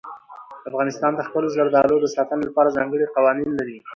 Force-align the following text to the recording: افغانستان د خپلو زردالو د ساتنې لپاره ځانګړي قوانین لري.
افغانستان 0.69 1.11
د 1.15 1.21
خپلو 1.27 1.47
زردالو 1.55 1.95
د 2.01 2.05
ساتنې 2.15 2.43
لپاره 2.47 2.75
ځانګړي 2.77 3.05
قوانین 3.15 3.49
لري. 3.59 3.77